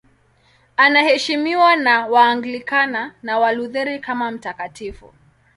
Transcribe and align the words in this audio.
Anaheshimiwa 0.77 1.75
na 1.75 2.07
Waanglikana 2.07 3.15
na 3.23 3.39
Walutheri 3.39 3.99
kama 3.99 4.31
mtakatifu. 4.31 5.13